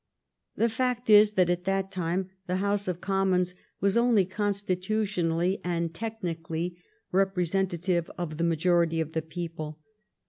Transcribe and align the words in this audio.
The 0.55 0.67
fact 0.67 1.11
is 1.11 1.33
that 1.33 1.47
at 1.51 1.65
that 1.65 1.91
time 1.91 2.31
the 2.47 2.55
House 2.55 2.87
of 2.87 3.01
Commons 3.01 3.53
was 3.81 3.95
only 3.95 4.25
constitutionally 4.25 5.59
and 5.63 5.93
techni 5.93 6.43
cally 6.43 6.75
representative 7.11 8.09
of 8.17 8.37
the 8.37 8.43
majority 8.43 8.99
of 8.99 9.11
the 9.13 9.21
people. 9.21 9.79